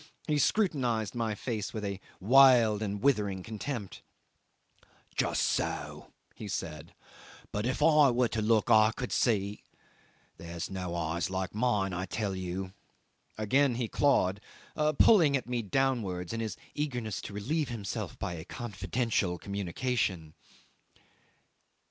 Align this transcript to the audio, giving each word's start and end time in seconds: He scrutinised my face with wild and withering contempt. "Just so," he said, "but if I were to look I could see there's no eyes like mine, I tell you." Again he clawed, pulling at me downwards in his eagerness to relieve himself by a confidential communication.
He 0.25 0.39
scrutinised 0.39 1.13
my 1.13 1.35
face 1.35 1.73
with 1.75 1.85
wild 2.19 2.81
and 2.81 3.03
withering 3.03 3.43
contempt. 3.43 4.01
"Just 5.15 5.43
so," 5.43 6.11
he 6.33 6.47
said, 6.47 6.95
"but 7.51 7.67
if 7.67 7.83
I 7.83 8.09
were 8.09 8.27
to 8.29 8.41
look 8.41 8.71
I 8.71 8.91
could 8.93 9.11
see 9.11 9.63
there's 10.37 10.71
no 10.71 10.95
eyes 10.95 11.29
like 11.29 11.53
mine, 11.53 11.93
I 11.93 12.07
tell 12.07 12.35
you." 12.35 12.73
Again 13.37 13.75
he 13.75 13.87
clawed, 13.87 14.41
pulling 14.97 15.37
at 15.37 15.45
me 15.47 15.61
downwards 15.61 16.33
in 16.33 16.39
his 16.39 16.57
eagerness 16.73 17.21
to 17.21 17.33
relieve 17.33 17.69
himself 17.69 18.17
by 18.17 18.33
a 18.33 18.43
confidential 18.43 19.37
communication. 19.37 20.33